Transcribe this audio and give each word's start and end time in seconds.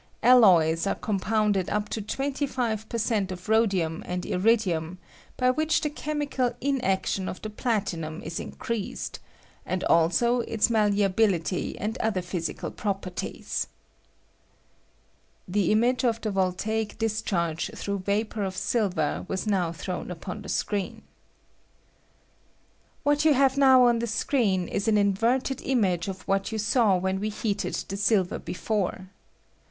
Alloys 0.23 0.87
are 0.87 0.95
com 0.95 1.19
pounded 1.19 1.69
up 1.69 1.87
to 1.89 2.01
25 2.01 2.89
per 2.89 2.97
cent, 2.97 3.31
of 3.31 3.47
rhodium 3.47 4.01
and 4.07 4.23
irid 4.23 4.65
ium, 4.65 4.97
by 5.37 5.51
which 5.51 5.81
the 5.81 5.91
chemical 5.91 6.55
inaction 6.59 7.29
of 7.29 7.39
the 7.43 7.49
w 7.49 7.63
I 7.63 7.77
I 7.77 7.79
216 7.81 8.23
VOLATILITT 8.23 8.25
OP 8.25 8.31
SILVER, 8.31 8.57
platinum 8.57 8.95
is 8.95 9.19
increased, 9.19 9.19
and 9.63 9.83
also 9.83 10.41
ita 10.51 10.71
malleability 10.73 11.77
and 11.77 11.99
other 11.99 12.23
physical 12.23 12.71
properties, 12.71 13.67
[The 15.47 15.71
image 15.71 16.03
of 16.03 16.19
the 16.21 16.31
voltaic 16.31 16.97
discharge 16.97 17.69
through 17.75 17.99
vapor 17.99 18.43
of 18.43 18.57
silver 18.57 19.23
was 19.29 19.45
now 19.45 19.69
thmwu 19.71 20.09
upon 20.09 20.41
the 20.41 20.49
screen.] 20.49 21.03
What 23.03 23.23
you 23.23 23.35
have 23.35 23.55
now 23.55 23.83
on 23.85 23.99
the 23.99 24.07
screen 24.07 24.67
is 24.67 24.87
an 24.87 24.97
inverted 24.97 25.61
image 25.61 26.07
of 26.07 26.23
what 26.27 26.51
you 26.51 26.57
saw 26.57 26.95
when 26.97 27.19
we 27.19 27.29
heated 27.29 27.75
the 27.87 27.97
silver 27.97 28.39
before. 28.39 29.11